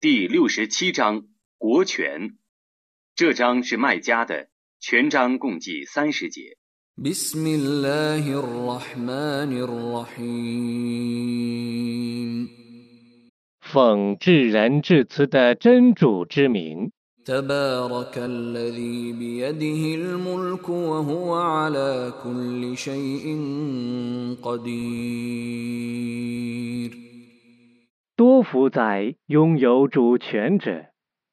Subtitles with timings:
[0.00, 1.24] 第六十七章
[1.58, 2.36] 国权。
[3.14, 4.48] 这章是麦加的，
[4.80, 6.56] 全章共计三十节。
[6.96, 10.92] بسم الله الرحمن الرحيم
[13.60, 16.90] 奉至仁至慈的真主之名，
[17.24, 23.24] تبارك الذي بيده الملك وهو على كل شيء
[24.42, 25.52] قدير
[28.16, 30.86] 多福在拥有主权者，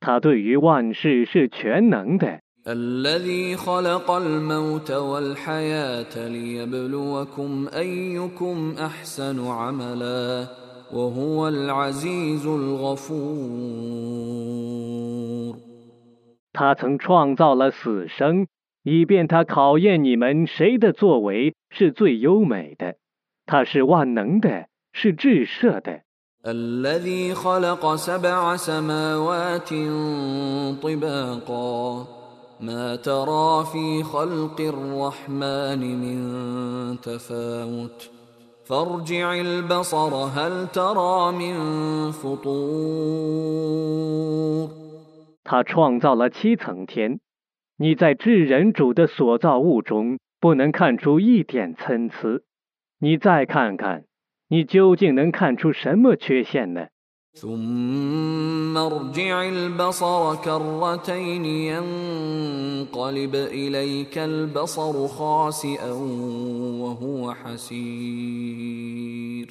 [0.00, 2.40] 他对于万事是全能的。
[2.66, 10.48] الذي خلق الموت والحياة ليبلوكم أيكم أحسن عملا
[10.92, 13.66] وهو العزيز الغفور
[16.52, 18.48] 他曾创造了死生，
[18.82, 22.96] 以便他考验你们谁的作为是最优美的。
[23.44, 26.00] 他是万能的，是至赦的。
[26.46, 29.68] الذي خلق سبع سماوات
[30.82, 32.06] طباقا
[32.60, 36.18] ما ترى في خلق الرحمن من
[37.00, 38.10] تفاوت
[38.64, 41.54] فارجع البصر هل ترى من
[42.12, 43.66] فطور
[45.44, 47.20] 他创造了七层天，
[47.76, 52.40] 你在至人主的所造物中不能看出一点参差。
[52.98, 54.04] 你再看看，
[54.50, 56.88] 你究竟能看出什么缺陷呢？
[57.36, 65.92] ثم ارجع البصر كرتين ينقلب إليك البصر خاسئا
[66.80, 69.46] وهو حسير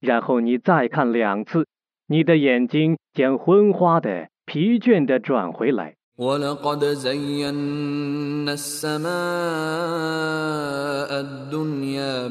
[0.00, 1.66] 然后你再看两次，
[2.06, 5.94] 你的眼睛将昏花的、疲倦的转回来。
[6.18, 10.73] ولقد زينا السماء الدنيا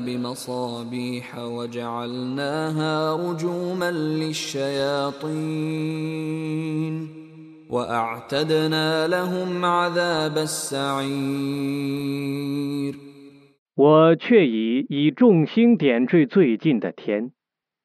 [0.05, 5.29] بمصابيح وجعلناها رجوما للشياطين
[7.69, 11.49] واعتدنا لهم عذاب السعير
[13.75, 17.31] 我却已以众星点缀最近的天，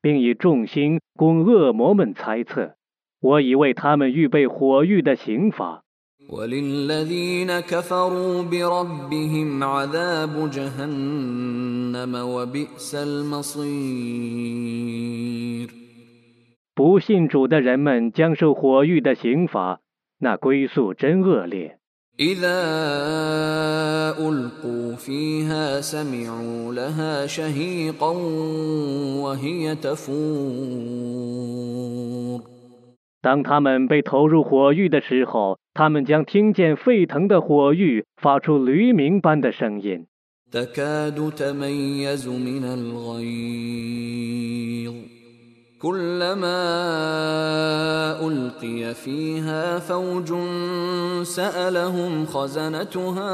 [0.02, 2.74] 并以众星供恶魔们猜测。
[3.20, 5.84] 我已为他们预备火狱的刑罚。
[6.28, 14.54] وللذين كفروا بربهم عذاب جهنم وبئس المصير
[16.74, 19.80] 不信主的人们将受火狱的刑罚，
[20.18, 21.78] 那归宿真恶劣。
[22.18, 22.58] إذا
[24.18, 28.10] ألقوا فيها سمعوا لها شهيقا
[29.22, 30.24] وهي تفور
[33.20, 40.06] 当他们被投入火狱的时候， 他们将听见沸腾的火狱发出驴鸣般的声音，
[40.52, 43.84] تكاد تميز من الغيظ
[45.82, 46.60] كلما
[48.22, 50.32] ألقي فيها فوج
[51.24, 53.32] سألهم خزنتها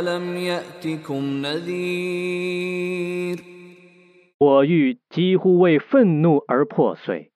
[0.00, 3.36] ألم يأتكم نذير
[4.38, 7.30] 火狱几乎为愤怒而破碎。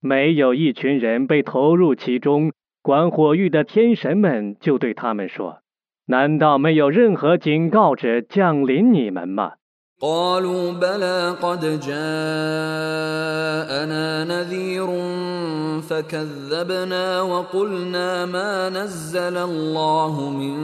[0.00, 9.52] 没有一群人被投入其中， 管火狱的天神们就对他们说：“难道没有任何警告者降临你们吗？”
[10.00, 11.94] قالوا بلى قد جاءنا
[14.24, 14.86] نذير
[15.80, 20.56] فكذبنا وقلنا ما نزل الله من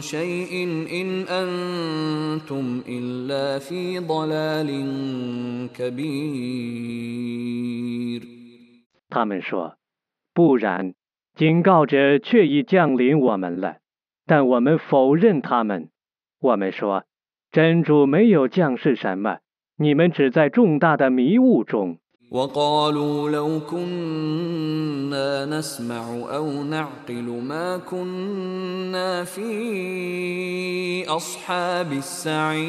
[0.00, 0.52] شيء
[1.00, 4.70] إن أنتم إلا في ضلال
[6.76, 8.22] كبير
[9.10, 9.74] 他们说：“
[10.34, 10.94] 不然，
[11.34, 13.76] 警告者却已降临我们了。”
[14.26, 15.90] 但我们否认他们。
[16.40, 19.38] 我们说：“真主没有降示什么，
[19.76, 21.98] 你们只在重大的迷雾中。”
[22.28, 32.66] وقالوا لو كنا نسمع أو نعقل ما كنا في أصحاب السعير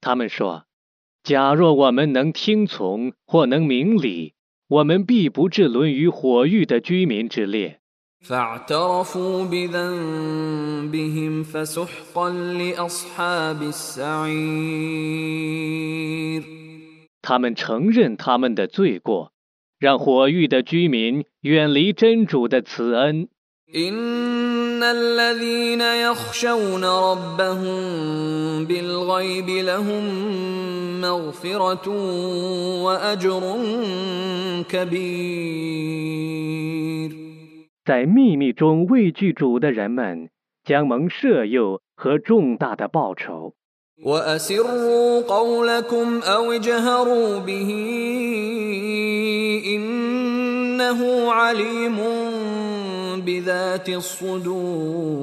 [0.00, 4.34] 他们说：“假若我们能听从或能明理，
[4.69, 7.79] 我们必不致沦于火域的居民之列。
[17.21, 19.33] 他们承认他们的罪过，
[19.79, 23.27] 让火域的居民远离真主的慈恩。
[24.78, 27.76] إن الذين يخشون ربهم
[28.64, 30.04] بالغيب لهم
[31.00, 31.88] مغفرة
[32.84, 33.42] وأجر
[34.68, 36.14] كبير
[37.84, 40.30] 在秘密中畏惧主的人们，
[40.64, 43.54] 将蒙赦宥和重大的报酬。
[44.02, 47.70] وأسروا قولكم أو اجهروا به
[49.66, 51.98] إنه عليم
[53.24, 55.14] بذات الصدور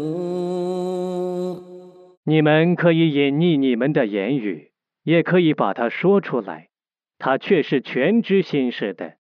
[2.23, 4.71] 你们可以隐匿你们的言语，
[5.03, 6.69] 也可以把它说出来，
[7.17, 9.13] 他却是全知心事的。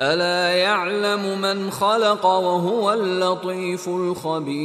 [0.00, 4.62] ألا يعلم من خلق وهو اللطيف الخبير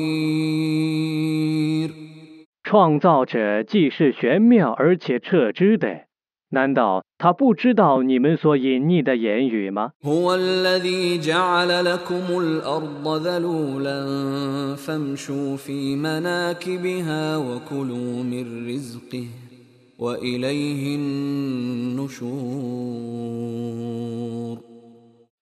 [2.63, 6.07] 创造者既是玄妙而且彻知的，
[6.54, 9.92] 难道他不知道你们所隐匿的言语吗？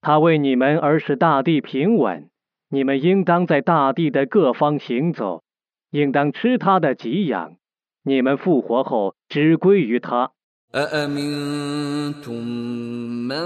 [0.01, 2.29] 他为你们而使大地平稳
[2.69, 5.43] 你们应当在大地的各方行走
[5.91, 7.57] 应当吃他的给养
[8.05, 10.31] 你们复活后只归于他。
[10.76, 12.44] أأمنتم
[13.28, 13.46] من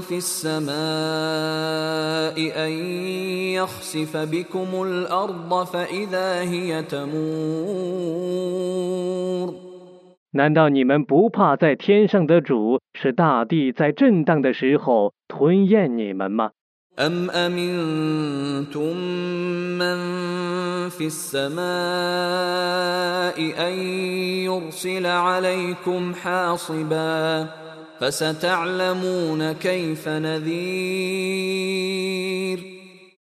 [0.00, 0.72] في السماء
[2.66, 2.72] أن
[3.56, 8.12] يخسف بكم الأرض فإذا هي تمور
[10.34, 16.52] 难道你们不怕在天上的主使大地在震荡的时候吞咽你们吗？
[16.98, 18.96] أم أمنتم
[19.80, 19.98] من
[20.88, 21.62] في السماء
[23.68, 23.72] أن
[24.44, 27.48] يرسل عليكم حاصبا
[27.98, 31.42] فستعلمون كيف نذير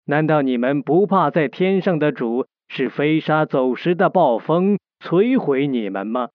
[0.06, 6.28] 难道你们不怕在天上的主使飞沙走石的暴风摧毁你们吗？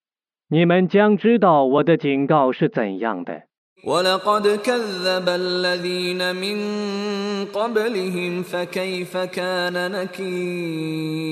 [0.50, 3.44] 你们将知道我的警告是怎样的。
[3.84, 6.58] ولقد كذب الذين من
[7.46, 11.30] قبلهم فكيف كان نكير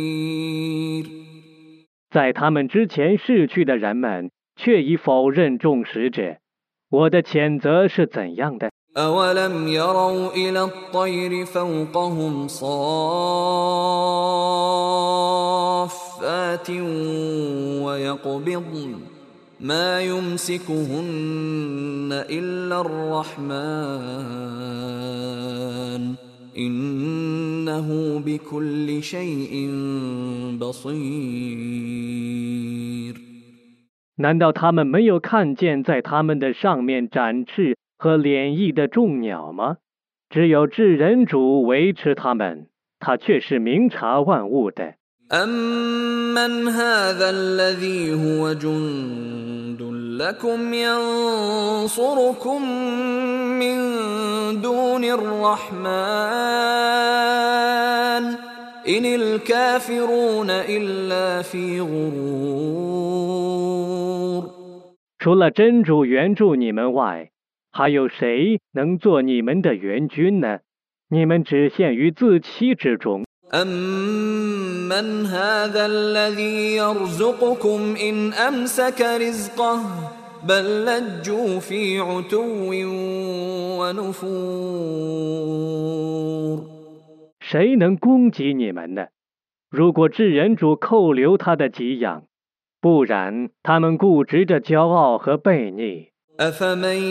[2.09, 6.38] 在他们之前逝去的人们却已否认众使者，
[6.89, 8.69] 我的谴责是怎样的？
[8.98, 12.80] أولم يروا إلى الطير فوقهم صافات
[17.86, 19.00] ويقبضن
[19.62, 21.04] ما يمسكهن
[22.30, 23.48] إلا الرحمن
[26.57, 27.88] إنه
[28.25, 29.69] بكل شيء
[30.59, 31.88] بصير
[34.19, 39.77] 难道他们没有看见在他们的上面展翅和敛翼的众鸟吗？
[40.30, 42.68] 只有至人主维持他们，
[43.00, 44.95] 他却是明察万物的。
[45.30, 49.50] أمن هذا الذي هو جند
[50.21, 52.62] لكم ينصركم
[53.59, 53.77] من
[54.62, 55.88] دون الرحمن
[58.88, 63.38] إن الكافرون إلا في غرور
[65.19, 67.31] 除了真主援助你们外，
[67.71, 70.59] 还有谁能做你们的援军呢？
[71.09, 73.25] 你们只陷于自欺之中。
[73.54, 79.81] أمن هذا الذي يرزقكم إن أمسك رزقه
[80.44, 82.44] بل لجوا في عتو
[83.80, 85.18] ونفور
[87.39, 89.07] 谁能供给你们呢？
[89.69, 92.24] 如果至人主扣留他的给养，
[92.81, 96.11] 不然他们固执着骄傲和悖逆。
[96.42, 97.01] أفمن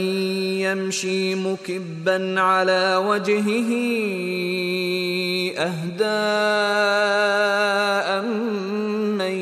[0.63, 3.71] يمشي مكبا على وجهه
[5.59, 6.05] أهدى
[8.19, 9.37] أمن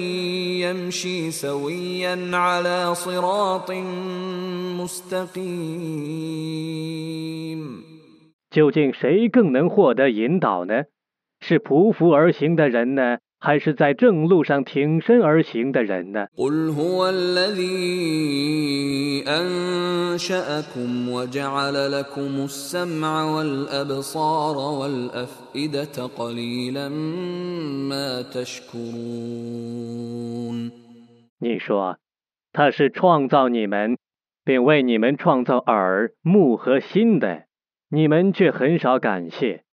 [0.64, 3.70] يمشي سويا على صراط
[4.80, 6.04] مستقيم
[8.50, 10.84] 究竟谁更能获得引导呢？
[11.40, 16.27] 是匍匐而行的人呢， 还是在正路上挺身而行的人呢？
[31.41, 31.97] 你说
[32.51, 33.97] 他是创造你们
[34.43, 37.43] 并为你们创造耳目和心的
[37.89, 39.63] 你们却很少感谢。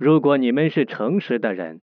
[0.00, 1.82] 如果你们是诚实的人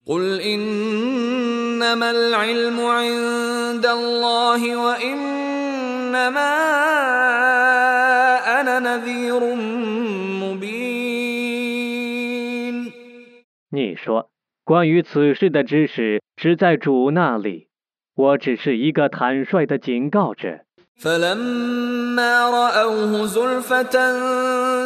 [13.69, 14.31] 你说
[14.65, 17.69] 关于此事的知识是在主那里
[18.15, 20.66] 我只是一个坦率的警告者。
[21.02, 23.96] فلما رأوه زلفة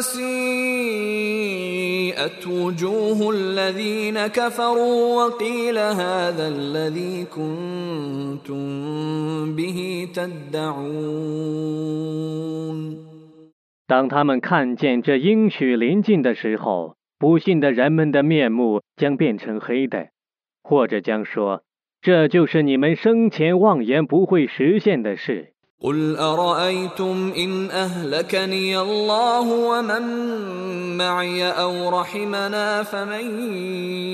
[0.00, 0.46] سيئت
[2.46, 8.56] وجوه الذين كفروا وقيل هذا الذي كنتم
[9.54, 11.46] به تدعون
[13.86, 20.08] 当他们看见这应许临近的时候，不信的人们的面目将变成黑的，
[20.62, 30.02] 或者将说：“这就是你们生前妄言不会实现的事。” قل أرأيتم إن أهلكني الله ومن
[30.96, 33.50] معي أو رحمنا فمن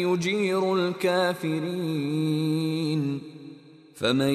[0.02, 1.80] يجير الكافرين
[3.94, 4.34] فمن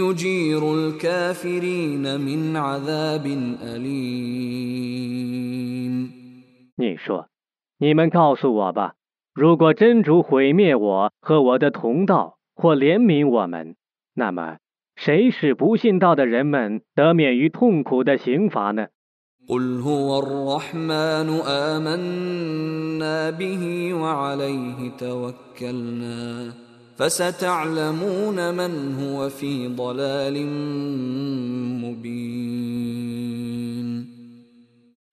[0.00, 3.26] يجير الكافرين من عذاب
[3.62, 4.90] أليم
[6.76, 7.28] 你说：“
[7.78, 8.94] 你们告诉我吧，
[9.34, 13.76] 如果真主毁灭我和我的同道，或怜悯我们，
[14.14, 14.56] 那么。”
[14.96, 18.88] 谁使不信道的人们得免于痛苦的刑罚呢？
[19.48, 26.52] قل هو الرحمن آمنا به وعليه توكلنا
[26.96, 30.46] فستعلمون من هو في ضلال
[31.82, 33.00] مبين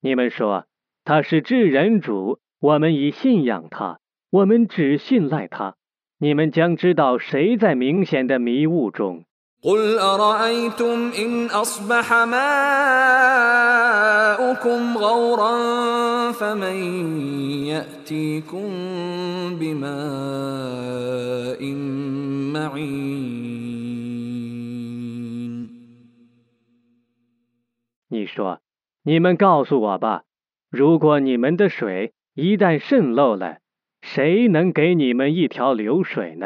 [0.02, 0.66] 你们说
[1.04, 4.00] 他是至人主，我们已信仰他，
[4.30, 5.76] 我们只信赖他。
[6.20, 9.24] 你们将知道谁在明显的迷雾中。
[9.64, 12.38] قل أرأيتم إن أصبح ماؤكم
[14.98, 15.58] غورا
[16.32, 16.76] فمن
[17.66, 18.70] يأتيكم
[19.60, 19.88] بماء
[22.54, 23.28] معين
[28.10, 28.62] 你说，
[29.04, 30.24] 你们告诉我吧，
[30.70, 33.58] 如果你们的水一旦渗漏了，
[34.02, 36.46] 谁能给你们一条流水呢？